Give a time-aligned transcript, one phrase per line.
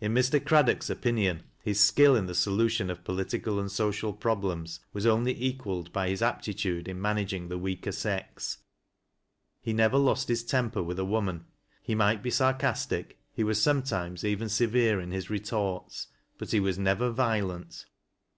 [0.00, 0.42] In Mr.
[0.42, 5.92] Craddock's opinion, his skill in the solution oi political and social problems was only equaled
[5.92, 8.56] by hie aptitude in managing the weaker sex.
[9.60, 11.44] He never lost his temper with a woman.
[11.82, 16.06] He might be sarcastic, he was some times even severe in his retorts,
[16.38, 17.84] but he was never violent.